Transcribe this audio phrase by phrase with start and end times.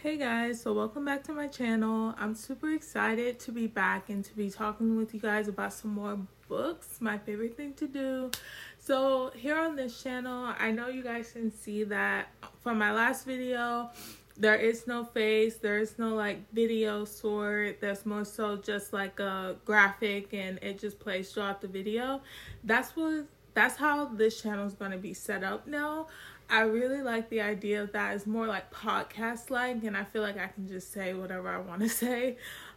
[0.00, 2.14] Hey guys, so welcome back to my channel.
[2.16, 5.92] I'm super excited to be back and to be talking with you guys about some
[5.92, 6.16] more
[6.48, 8.30] books, my favorite thing to do.
[8.78, 12.28] So here on this channel, I know you guys can see that
[12.62, 13.90] from my last video,
[14.36, 19.18] there is no face, there is no like video sort, That's more so just like
[19.18, 22.20] a graphic and it just plays throughout the video.
[22.62, 23.24] That's what
[23.54, 26.06] that's how this channel is going to be set up now.
[26.50, 28.14] I really like the idea of that.
[28.14, 31.58] It's more like podcast like, and I feel like I can just say whatever I
[31.58, 32.36] want to say.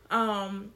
[0.10, 0.72] Um,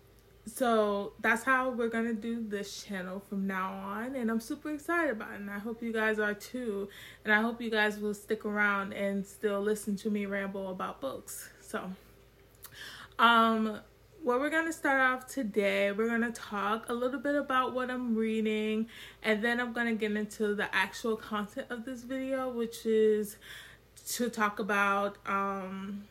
[0.48, 5.12] so that's how we're gonna do this channel from now on, and I'm super excited
[5.12, 5.40] about it.
[5.42, 6.88] And I hope you guys are too.
[7.24, 11.02] And I hope you guys will stick around and still listen to me ramble about
[11.02, 11.50] books.
[11.62, 11.92] So,
[13.18, 13.80] um,
[14.26, 17.76] what we're going to start off today, we're going to talk a little bit about
[17.76, 18.88] what I'm reading,
[19.22, 23.38] and then I'm going to get into the actual content of this video, which is
[24.14, 26.06] to talk about um,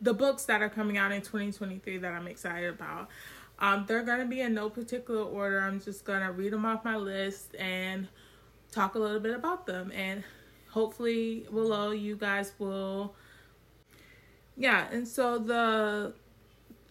[0.00, 3.08] the books that are coming out in 2023 that I'm excited about.
[3.60, 5.60] Um, they're going to be in no particular order.
[5.60, 8.08] I'm just going to read them off my list and
[8.72, 9.92] talk a little bit about them.
[9.94, 10.24] And
[10.70, 13.14] hopefully, below, you guys will.
[14.56, 16.14] Yeah, and so the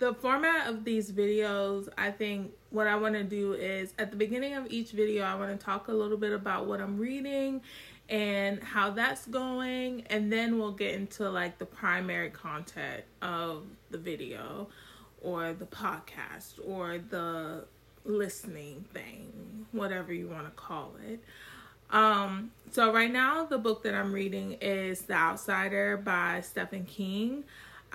[0.04, 4.18] the format of these videos, I think what I want to do is at the
[4.18, 7.62] beginning of each video, I want to talk a little bit about what I'm reading
[8.10, 13.98] and how that's going, and then we'll get into like the primary content of the
[13.98, 14.68] video
[15.22, 17.64] or the podcast or the
[18.04, 21.24] listening thing, whatever you want to call it.
[21.92, 27.46] Um, so right now the book that I'm reading is The Outsider by Stephen King.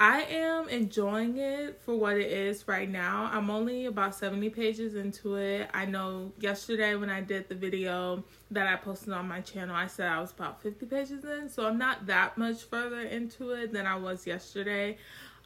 [0.01, 3.29] I am enjoying it for what it is right now.
[3.33, 5.69] I'm only about 70 pages into it.
[5.75, 9.89] I know yesterday when I did the video that I posted on my channel, I
[9.89, 11.49] said I was about 50 pages in.
[11.49, 14.99] So I'm not that much further into it than I was yesterday.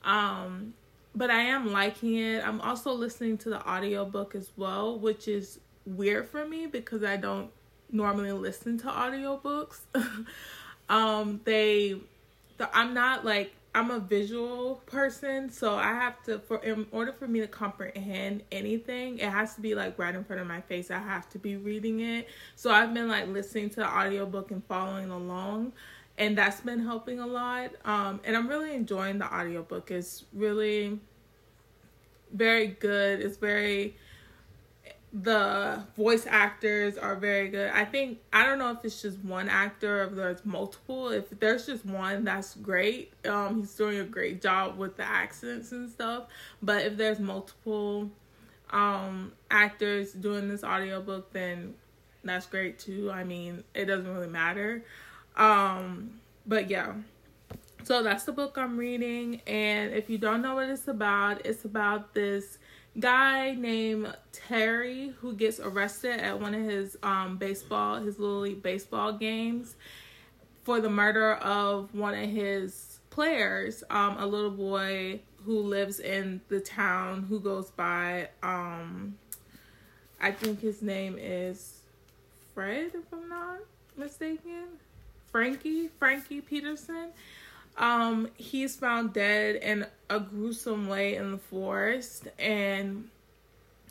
[0.05, 0.75] Um,
[1.14, 2.47] but I am liking it.
[2.47, 7.16] I'm also listening to the audiobook as well, which is weird for me because I
[7.16, 7.50] don't
[7.91, 9.81] normally listen to audiobooks.
[10.91, 11.97] um, they,
[12.59, 17.12] the, I'm not like I'm a visual person, so I have to for in order
[17.12, 20.60] for me to comprehend anything, it has to be like right in front of my
[20.60, 20.91] face.
[20.91, 22.28] I have to be reading it.
[22.55, 25.72] So I've been like listening to the audiobook and following along,
[26.19, 27.71] and that's been helping a lot.
[27.87, 29.91] Um and I'm really enjoying the audiobook.
[29.91, 31.00] It's really
[32.32, 33.21] very good.
[33.21, 33.97] It's very
[35.12, 37.71] the voice actors are very good.
[37.71, 41.11] I think I don't know if it's just one actor or if there's multiple.
[41.11, 43.12] If there's just one, that's great.
[43.28, 46.25] Um he's doing a great job with the accents and stuff.
[46.62, 48.11] But if there's multiple
[48.71, 51.75] um actors doing this audiobook then
[52.25, 53.11] that's great too.
[53.11, 54.83] I mean, it doesn't really matter.
[55.37, 56.94] Um but yeah.
[57.84, 61.67] So that's the book I'm reading and if you don't know what it's about, it's
[61.67, 62.56] about this
[62.98, 68.62] guy named Terry who gets arrested at one of his um baseball his little league
[68.62, 69.76] baseball games
[70.62, 76.41] for the murder of one of his players um a little boy who lives in
[76.48, 79.16] the town who goes by um
[80.20, 81.81] I think his name is
[82.54, 83.58] Fred if I'm not
[83.97, 84.69] mistaken.
[85.32, 87.08] Frankie Frankie Peterson
[87.77, 93.09] um, he's found dead in a gruesome way in the forest, and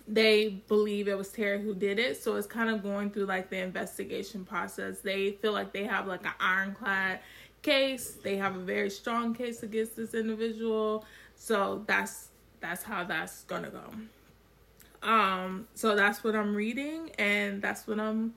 [0.07, 2.21] they believe it was Terry who did it.
[2.21, 4.99] So it's kind of going through like the investigation process.
[4.99, 7.19] They feel like they have like an ironclad
[7.61, 8.17] case.
[8.21, 11.05] They have a very strong case against this individual.
[11.35, 15.07] So that's that's how that's gonna go.
[15.07, 18.35] Um, so that's what I'm reading and that's what I'm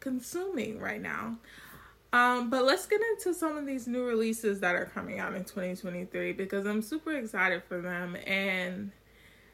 [0.00, 1.38] consuming right now.
[2.12, 5.44] Um, but let's get into some of these new releases that are coming out in
[5.44, 8.90] 2023 because I'm super excited for them and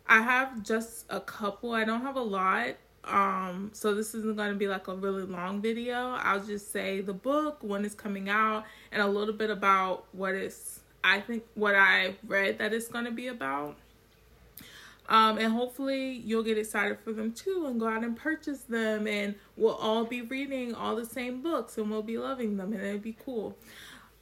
[0.08, 1.72] I have just a couple.
[1.72, 2.74] I don't have a lot.
[3.04, 6.16] Um, so this isn't going to be like a really long video.
[6.18, 10.34] I'll just say the book, when it's coming out, and a little bit about what
[10.34, 13.76] it's I think what I read that it's going to be about.
[15.08, 19.06] Um, and hopefully you'll get excited for them too and go out and purchase them
[19.06, 22.82] and we'll all be reading all the same books and we'll be loving them and
[22.82, 23.56] it'll be cool.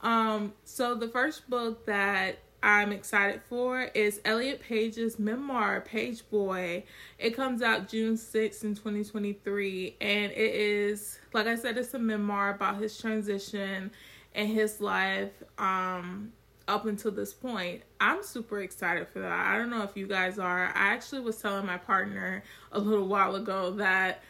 [0.01, 6.85] Um, so the first book that I'm excited for is Elliot Page's memoir, Page Boy.
[7.19, 11.99] It comes out June 6th in 2023 and it is like I said it's a
[11.99, 13.91] memoir about his transition
[14.35, 16.33] and his life um
[16.69, 17.83] up until this point.
[18.01, 19.33] I'm super excited for that.
[19.33, 20.67] I don't know if you guys are.
[20.67, 22.43] I actually was telling my partner
[22.73, 24.23] a little while ago that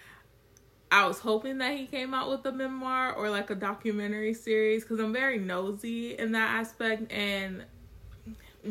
[0.90, 4.82] I was hoping that he came out with a memoir or like a documentary series
[4.82, 7.10] because I'm very nosy in that aspect.
[7.10, 7.64] And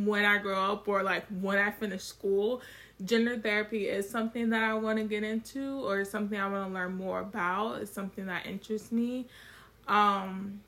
[0.04, 2.62] when I grow up or like when I finish school.
[3.04, 6.74] Gender therapy is something that I want to get into or something I want to
[6.74, 7.82] learn more about.
[7.82, 9.28] It's something that interests me.
[9.88, 10.62] Um,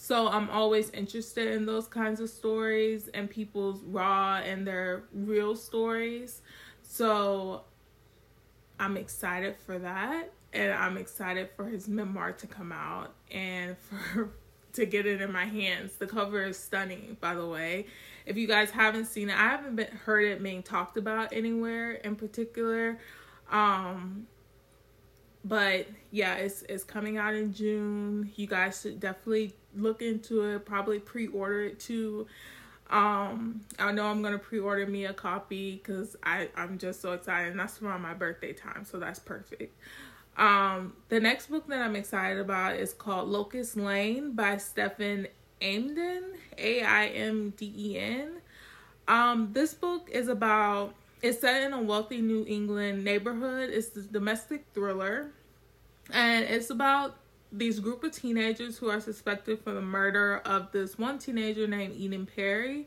[0.00, 5.56] so I'm always interested in those kinds of stories and people's raw and their real
[5.56, 6.40] stories.
[6.82, 7.64] So
[8.78, 13.76] I'm excited for that and I'm excited for his memoir to come out and
[14.14, 14.30] for
[14.74, 15.96] to get it in my hands.
[15.96, 17.86] The cover is stunning, by the way.
[18.24, 21.94] If you guys haven't seen it, I haven't been, heard it being talked about anywhere
[21.94, 23.00] in particular.
[23.50, 24.28] Um,
[25.44, 28.30] but yeah, it's it's coming out in June.
[28.36, 30.64] You guys should definitely look into it.
[30.64, 32.26] Probably pre-order it too.
[32.90, 37.50] Um, I know I'm gonna pre-order me a copy because I I'm just so excited.
[37.50, 39.76] And that's around my birthday time, so that's perfect.
[40.38, 45.26] Um, the next book that I'm excited about is called Locust Lane by Stephen
[45.60, 46.22] Aimden,
[46.56, 48.30] A I M D E N.
[49.08, 53.70] Um, this book is about it's set in a wealthy New England neighborhood.
[53.70, 55.30] It's a domestic thriller,
[56.12, 57.16] and it's about
[57.50, 61.94] these group of teenagers who are suspected for the murder of this one teenager named
[61.96, 62.86] Eden Perry.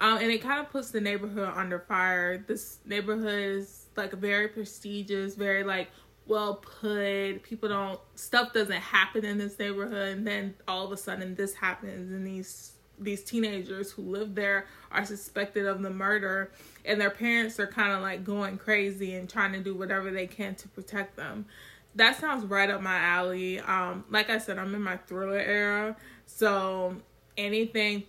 [0.00, 2.44] Um, and it kind of puts the neighborhood under fire.
[2.46, 5.88] This neighborhood is like very prestigious, very like
[6.26, 7.42] well put.
[7.42, 11.54] People don't stuff doesn't happen in this neighborhood, and then all of a sudden this
[11.54, 16.50] happens, and these these teenagers who live there are suspected of the murder,
[16.84, 20.26] and their parents are kind of like going crazy and trying to do whatever they
[20.26, 21.46] can to protect them
[21.96, 23.58] that sounds right up my alley.
[23.60, 25.96] Um, like I said, I'm in my thriller era,
[26.26, 26.96] so
[27.36, 28.04] anything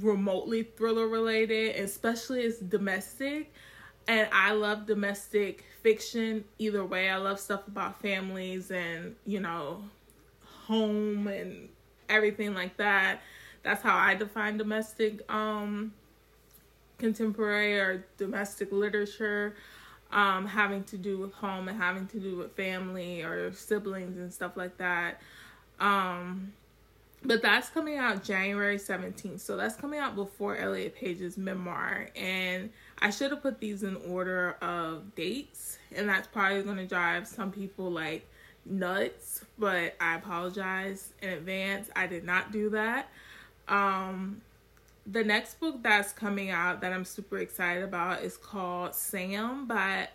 [0.00, 3.52] remotely thriller related, especially it's domestic,
[4.08, 7.10] and I love domestic fiction either way.
[7.10, 9.82] I love stuff about families and you know,
[10.66, 11.68] home and
[12.08, 13.20] everything like that.
[13.64, 15.92] That's how I define domestic um
[16.98, 19.56] contemporary or domestic literature
[20.12, 24.32] um, having to do with home and having to do with family or siblings and
[24.32, 25.20] stuff like that.
[25.80, 26.52] Um,
[27.24, 29.40] but that's coming out January 17th.
[29.40, 32.08] So that's coming out before Elliot Page's memoir.
[32.16, 35.78] And I should have put these in order of dates.
[35.94, 38.26] And that's probably going to drive some people like
[38.66, 39.44] nuts.
[39.58, 41.90] But I apologize in advance.
[41.94, 43.08] I did not do that.
[43.68, 44.42] Um,
[45.06, 50.08] the next book that's coming out that I'm super excited about is called Sam by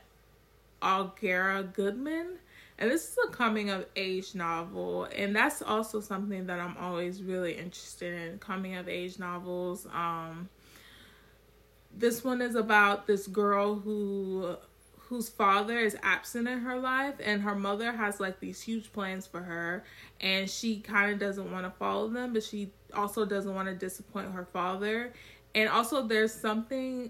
[0.81, 2.37] Allegra Goodman.
[2.79, 5.05] And this is a coming of age novel.
[5.05, 9.87] And that's also something that I'm always really interested in coming of age novels.
[9.91, 10.47] Um,
[11.95, 14.57] this one is about this girl who
[15.09, 19.25] whose father is absent in her life and her mother has like these huge plans
[19.25, 19.85] for her
[20.19, 23.75] and she kind of doesn't want to follow them but she also doesn't want to
[23.75, 25.13] disappoint her father
[25.55, 27.09] and also there's something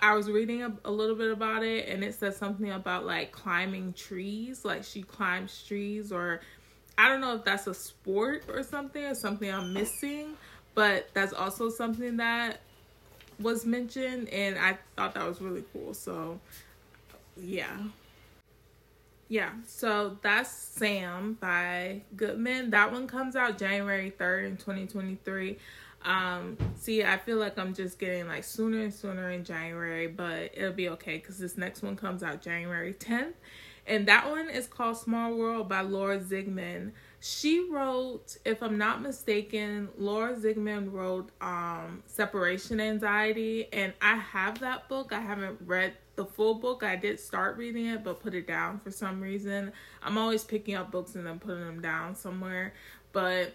[0.00, 3.30] I was reading a, a, little bit about it and it says something about like
[3.30, 6.40] climbing trees like she climbs trees or
[6.98, 10.36] I don't know if that's a sport or something or something I'm missing
[10.74, 12.60] but that's also something that
[13.38, 16.40] was mentioned and I thought that was really cool so
[17.36, 17.76] yeah.
[19.32, 22.68] Yeah, so that's Sam by Goodman.
[22.68, 25.56] That one comes out January 3rd in 2023.
[26.04, 30.50] Um, see, I feel like I'm just getting like sooner and sooner in January, but
[30.52, 33.32] it'll be okay because this next one comes out January 10th.
[33.86, 36.92] And that one is called Small World by Laura Zigman.
[37.24, 44.58] She wrote, if I'm not mistaken, Laura Zigman wrote um, Separation Anxiety, and I have
[44.58, 45.12] that book.
[45.12, 46.82] I haven't read the full book.
[46.82, 49.70] I did start reading it, but put it down for some reason.
[50.02, 52.74] I'm always picking up books and then putting them down somewhere.
[53.12, 53.54] But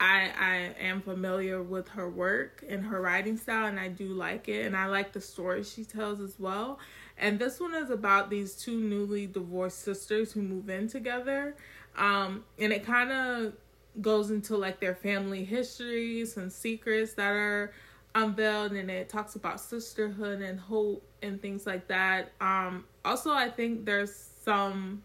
[0.00, 4.48] I I am familiar with her work and her writing style, and I do like
[4.48, 6.78] it, and I like the stories she tells as well.
[7.18, 11.56] And this one is about these two newly divorced sisters who move in together,
[11.98, 13.52] um, and it kind of
[14.00, 17.72] goes into like their family histories and secrets that are
[18.14, 22.32] unveiled and it talks about sisterhood and hope and things like that.
[22.40, 24.14] Um also I think there's
[24.44, 25.02] some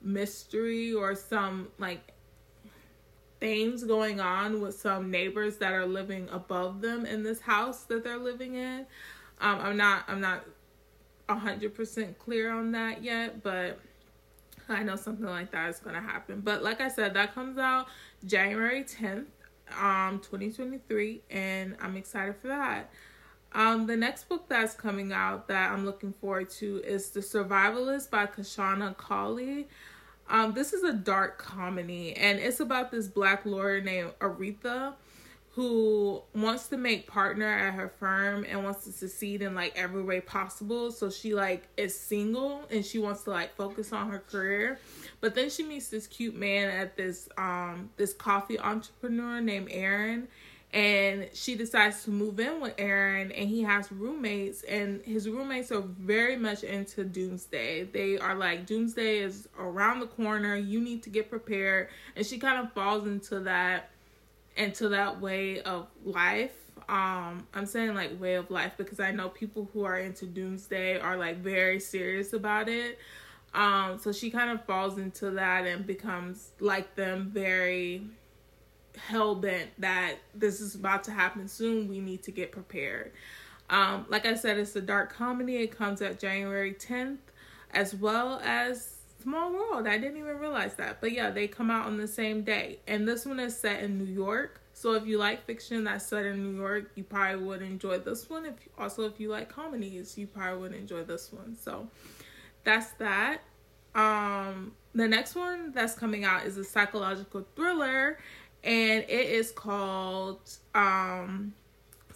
[0.00, 2.12] mystery or some like
[3.40, 8.04] things going on with some neighbors that are living above them in this house that
[8.04, 8.86] they're living in.
[9.40, 10.44] Um I'm not I'm not
[11.28, 13.78] a hundred percent clear on that yet, but
[14.68, 16.40] I know something like that is gonna happen.
[16.40, 17.86] But like I said, that comes out
[18.24, 19.26] January 10th
[19.80, 22.90] um 2023 and I'm excited for that.
[23.52, 28.10] Um the next book that's coming out that I'm looking forward to is The Survivalist
[28.10, 29.68] by Kashana Cauley.
[30.28, 34.94] Um this is a dark comedy and it's about this black lawyer named Aretha
[35.54, 40.02] who wants to make partner at her firm and wants to succeed in like every
[40.02, 40.90] way possible.
[40.90, 44.78] So she like is single and she wants to like focus on her career.
[45.20, 50.28] But then she meets this cute man at this um this coffee entrepreneur named Aaron
[50.72, 55.70] and she decides to move in with Aaron and he has roommates and his roommates
[55.70, 57.84] are very much into doomsday.
[57.84, 62.38] They are like doomsday is around the corner, you need to get prepared and she
[62.38, 63.90] kind of falls into that
[64.56, 66.54] into that way of life.
[66.88, 70.98] Um I'm saying like way of life because I know people who are into doomsday
[70.98, 72.98] are like very serious about it.
[73.54, 78.06] Um so she kind of falls into that and becomes like them very
[78.96, 81.88] hell bent that this is about to happen soon.
[81.88, 83.12] We need to get prepared.
[83.70, 85.56] Um, like I said, it's a dark comedy.
[85.56, 87.18] It comes out January 10th,
[87.72, 89.86] as well as Small World.
[89.86, 91.00] I didn't even realize that.
[91.00, 92.80] But yeah, they come out on the same day.
[92.86, 94.60] And this one is set in New York.
[94.74, 98.28] So if you like fiction that's set in New York, you probably would enjoy this
[98.28, 98.46] one.
[98.46, 101.56] If also if you like comedies, you probably would enjoy this one.
[101.56, 101.88] So
[102.64, 103.42] that's that.
[103.94, 108.18] Um the next one that's coming out is a psychological thriller
[108.64, 110.40] and it is called
[110.74, 111.54] um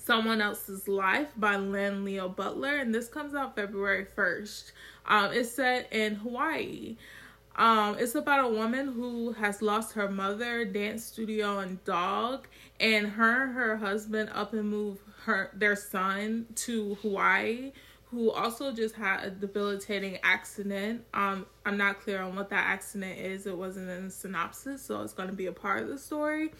[0.06, 4.70] Someone Else's Life by Lynn Leo Butler, and this comes out February 1st.
[5.04, 6.96] Um, it's set in Hawaii.
[7.56, 12.46] Um, it's about a woman who has lost her mother, dance studio, and dog,
[12.78, 17.72] and her and her husband up and move her their son to Hawaii
[18.12, 21.04] who also just had a debilitating accident.
[21.12, 23.46] Um, I'm not clear on what that accident is.
[23.46, 26.52] It wasn't in the synopsis, so it's going to be a part of the story.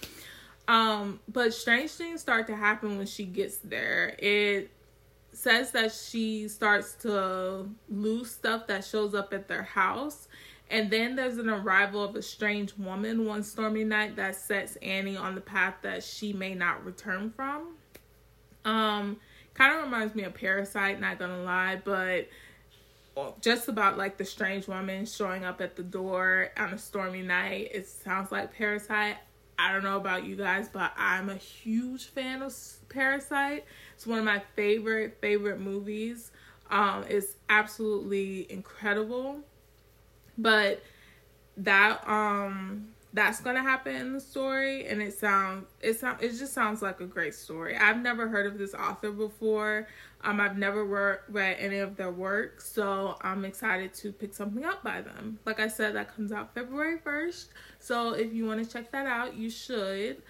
[0.68, 4.16] Um, but strange things start to happen when she gets there.
[4.18, 4.70] It
[5.32, 10.28] says that she starts to lose stuff that shows up at their house.
[10.68, 15.16] And then there's an arrival of a strange woman one stormy night that sets Annie
[15.16, 17.76] on the path that she may not return from.
[18.64, 19.18] Um,
[19.56, 22.28] Kind of reminds me of Parasite, not gonna lie, but
[23.40, 27.70] just about like the strange woman showing up at the door on a stormy night.
[27.72, 29.16] It sounds like Parasite.
[29.58, 32.54] I don't know about you guys, but I'm a huge fan of
[32.88, 33.64] Parasite.
[33.94, 36.30] It's one of my favorite favorite movies.
[36.70, 39.40] Um, it's absolutely incredible.
[40.36, 40.82] But
[41.58, 46.52] that um that's gonna happen in the story and it sounds it sounds it just
[46.52, 47.74] sounds like a great story.
[47.74, 49.88] I've never heard of this author before.
[50.22, 54.66] Um i've never re- read any of their work so i'm excited to pick something
[54.66, 55.38] up by them.
[55.46, 57.46] Like i said that comes out february 1st
[57.80, 60.20] so if you want to check that out you should.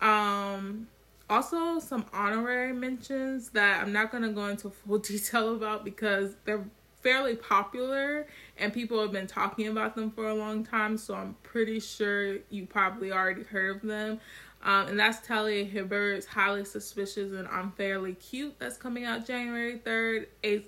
[0.00, 0.86] Um
[1.28, 6.64] also some honorary mentions that i'm not to go into full detail about because they're
[7.02, 8.26] fairly popular
[8.58, 12.38] and people have been talking about them for a long time, so I'm pretty sure
[12.50, 14.20] you probably already heard of them.
[14.62, 20.26] Um, and that's Talia Hibbert's Highly Suspicious and Unfairly Cute that's coming out January 3rd.
[20.44, 20.66] A-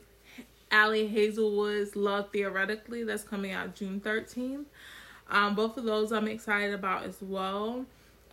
[0.72, 4.64] Ali Hazelwood's Love Theoretically that's coming out June 13th.
[5.30, 7.84] Um, both of those I'm excited about as well.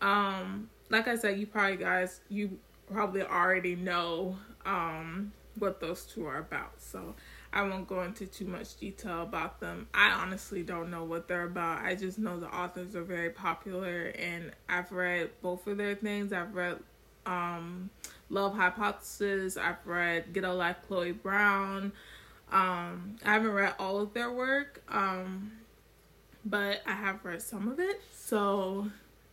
[0.01, 2.57] Um, like I said, you probably guys, you
[2.91, 6.71] probably already know um, what those two are about.
[6.77, 7.15] So
[7.51, 9.87] I won't go into too much detail about them.
[9.93, 11.83] I honestly don't know what they're about.
[11.83, 16.31] I just know the authors are very popular and I've read both of their things.
[16.31, 16.77] I've read
[17.25, 17.89] um,
[18.29, 21.91] Love Hypothesis, I've read Get a Life Chloe Brown.
[22.51, 25.51] Um, I haven't read all of their work, um,
[26.45, 28.89] but I have read some of it, so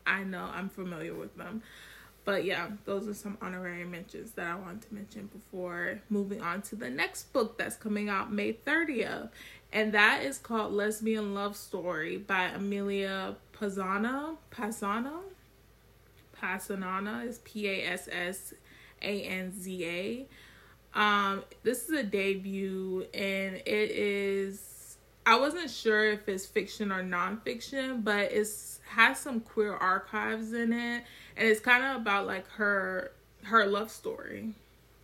[0.07, 1.63] I know I'm familiar with them.
[2.27, 6.61] But yeah, those are some honorary mentions that I wanted to mention before moving on
[6.63, 9.31] to the next book that's coming out May 30th.
[9.73, 14.37] And that is called Lesbian Love Story by Amelia Pazzana.
[14.53, 15.21] Pazzana?
[16.43, 18.55] Passanana is P A S S
[19.01, 20.99] A N Z A.
[20.99, 24.76] Um, this is a debut and it is
[25.27, 30.73] I wasn't sure if it's fiction or nonfiction, but it's has some queer archives in
[30.73, 31.03] it
[31.37, 34.55] and it's kind of about like her her love story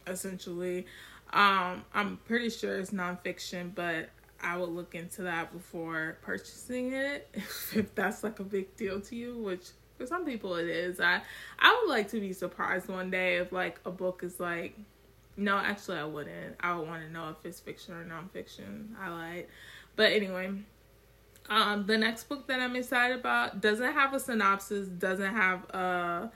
[0.06, 0.86] essentially.
[1.32, 4.10] Um i'm pretty sure it's nonfiction but
[4.42, 9.16] i will look into that before purchasing it if that's like a big deal to
[9.16, 11.00] you which for some people it is.
[11.00, 11.22] I
[11.58, 14.76] i would like to be surprised one day if like a book is like
[15.36, 16.56] no actually i wouldn't.
[16.60, 18.88] I would want to know if it's fiction or nonfiction.
[19.00, 19.48] I like
[19.96, 20.50] but anyway
[21.48, 26.30] um, the next book that I'm excited about doesn't have a synopsis, doesn't have a,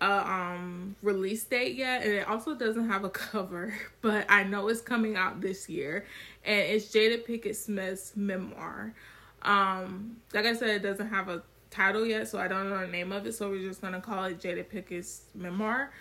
[0.00, 3.74] a um release date yet, and it also doesn't have a cover.
[4.00, 6.06] But I know it's coming out this year,
[6.44, 8.94] and it's Jada Pinkett Smith's memoir.
[9.42, 12.88] Um, like I said, it doesn't have a title yet, so I don't know the
[12.88, 13.34] name of it.
[13.34, 15.92] So we're just gonna call it Jada Pickett's memoir.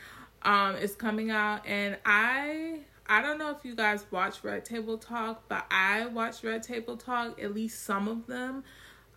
[0.41, 4.97] Um, it's coming out, and I I don't know if you guys watch Red Table
[4.97, 8.63] Talk, but I watch Red Table Talk, at least some of them.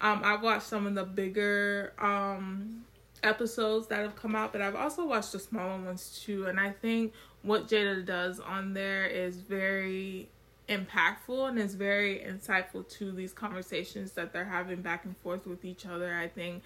[0.01, 2.85] Um, I've watched some of the bigger um
[3.23, 6.47] episodes that have come out, but I've also watched the smaller ones too.
[6.47, 10.29] And I think what Jada does on there is very
[10.69, 15.65] impactful and is very insightful to these conversations that they're having back and forth with
[15.65, 16.15] each other.
[16.15, 16.63] I think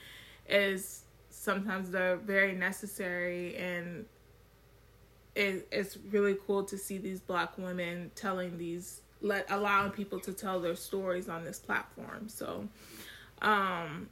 [0.49, 4.05] is sometimes they're very necessary and
[5.35, 10.33] it, it's really cool to see these black women telling these let allowing people to
[10.33, 12.29] tell their stories on this platform.
[12.29, 12.69] So
[13.43, 14.09] um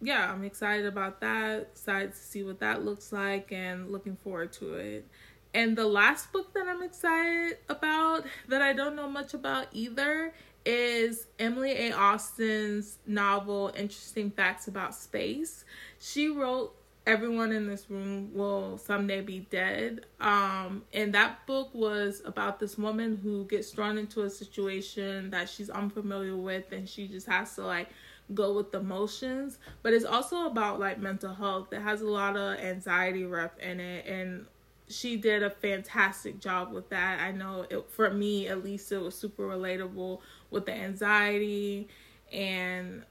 [0.00, 1.70] yeah, I'm excited about that.
[1.72, 5.06] Excited to see what that looks like and looking forward to it.
[5.54, 10.32] And the last book that I'm excited about that I don't know much about either
[10.64, 11.92] is Emily A.
[11.92, 15.64] Austin's novel Interesting Facts About Space.
[15.98, 16.74] She wrote
[17.08, 20.04] Everyone in This Room Will Someday Be Dead.
[20.20, 25.48] Um, and that book was about this woman who gets thrown into a situation that
[25.48, 27.88] she's unfamiliar with and she just has to like
[28.34, 29.58] go with the motions.
[29.82, 31.72] But it's also about like mental health.
[31.72, 34.44] It has a lot of anxiety rep in it and
[34.88, 37.20] she did a fantastic job with that.
[37.20, 41.88] I know it for me at least it was super relatable with the anxiety
[42.30, 43.02] and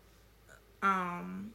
[0.83, 1.51] um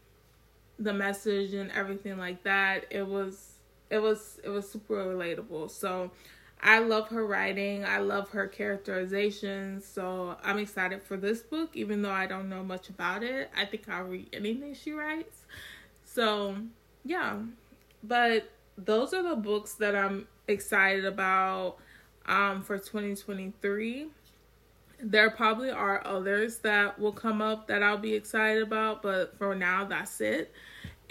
[0.82, 2.86] the message and everything like that.
[2.90, 3.52] It was
[3.90, 5.70] it was it was super relatable.
[5.70, 6.10] So
[6.62, 7.84] I love her writing.
[7.84, 9.84] I love her characterizations.
[9.84, 13.50] So I'm excited for this book, even though I don't know much about it.
[13.56, 15.42] I think I'll read anything she writes.
[16.04, 16.56] So
[17.04, 17.38] yeah.
[18.02, 21.76] But those are the books that I'm excited about
[22.26, 24.08] um, for 2023.
[25.00, 29.54] There probably are others that will come up that I'll be excited about, but for
[29.54, 30.52] now, that's it.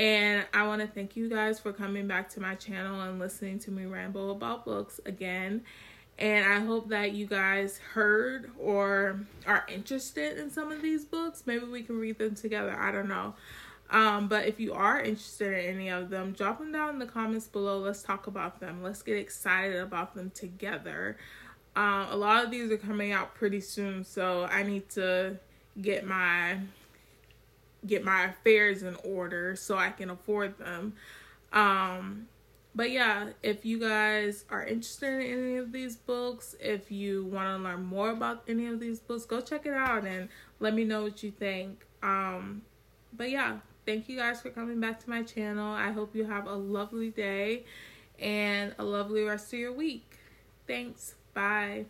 [0.01, 3.59] And I want to thank you guys for coming back to my channel and listening
[3.59, 5.61] to me ramble about books again.
[6.17, 11.43] And I hope that you guys heard or are interested in some of these books.
[11.45, 12.75] Maybe we can read them together.
[12.75, 13.35] I don't know.
[13.91, 17.05] Um, but if you are interested in any of them, drop them down in the
[17.05, 17.77] comments below.
[17.77, 18.81] Let's talk about them.
[18.81, 21.15] Let's get excited about them together.
[21.75, 25.37] Um, a lot of these are coming out pretty soon, so I need to
[25.79, 26.57] get my
[27.85, 30.93] get my affairs in order so I can afford them.
[31.51, 32.27] Um,
[32.73, 37.47] but yeah, if you guys are interested in any of these books, if you want
[37.47, 40.85] to learn more about any of these books, go check it out and let me
[40.85, 41.85] know what you think.
[42.01, 42.61] Um,
[43.13, 45.73] but yeah, thank you guys for coming back to my channel.
[45.73, 47.65] I hope you have a lovely day
[48.19, 50.19] and a lovely rest of your week.
[50.65, 51.15] Thanks.
[51.33, 51.85] Bye.